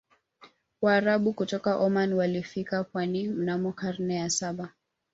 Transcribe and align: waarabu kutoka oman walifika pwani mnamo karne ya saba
waarabu 0.81 1.33
kutoka 1.33 1.77
oman 1.77 2.13
walifika 2.13 2.83
pwani 2.83 3.27
mnamo 3.29 3.71
karne 3.71 4.15
ya 4.15 4.29
saba 4.29 4.73